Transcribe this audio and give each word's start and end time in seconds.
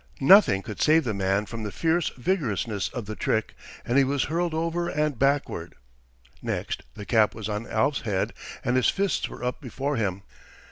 Nothing 0.19 0.63
could 0.63 0.81
save 0.81 1.03
the 1.03 1.13
man 1.13 1.45
from 1.45 1.61
the 1.61 1.71
fierce 1.71 2.09
vigorousness 2.17 2.89
of 2.89 3.05
the 3.05 3.15
trick, 3.15 3.53
and 3.85 3.99
he 3.99 4.03
was 4.03 4.23
hurled 4.23 4.55
over 4.55 4.89
and 4.89 5.19
backward. 5.19 5.75
Next, 6.41 6.81
the 6.95 7.05
cap 7.05 7.35
was 7.35 7.47
on 7.47 7.67
Alf's 7.67 8.01
head 8.01 8.33
and 8.65 8.77
his 8.77 8.89
fists 8.89 9.29
were 9.29 9.43
up 9.43 9.61
before 9.61 9.97
him. 9.97 10.23